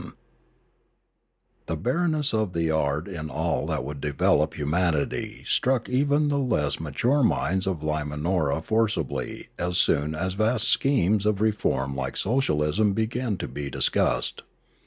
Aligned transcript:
An 0.01 0.07
Epidemic 0.07 1.67
403 1.67 1.67
The 1.75 1.81
barrenness 1.83 2.33
of 2.33 2.53
the 2.53 2.71
art 2.71 3.07
in 3.07 3.29
all 3.29 3.67
that 3.67 3.83
would 3.83 4.01
develop 4.01 4.55
humanity 4.55 5.43
struck 5.45 5.87
even 5.89 6.29
the 6.29 6.39
less 6.39 6.79
mature 6.79 7.21
minds 7.21 7.67
of 7.67 7.83
Lima 7.83 8.17
nora 8.17 8.63
forcibly 8.63 9.49
as 9.59 9.77
soon 9.77 10.15
as 10.15 10.33
vast 10.33 10.69
schemes 10.69 11.27
of 11.27 11.39
reform 11.39 11.95
like 11.95 12.17
socialism 12.17 12.93
began 12.93 13.37
to 13.37 13.47
be 13.47 13.69
discussed. 13.69 14.41